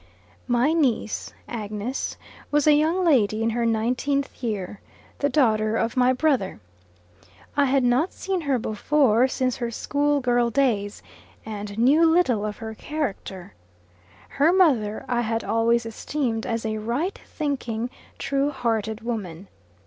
[0.47, 2.17] My niece, Agnes,
[2.49, 4.81] was a young lady in her nineteenth year,
[5.19, 6.59] the daughter of my brother.
[7.55, 11.03] I had not seen her before since her school girl days;
[11.45, 13.53] and knew little of her character.
[14.27, 19.49] Her mother I had always esteemed as a right thinking, true hearted woman.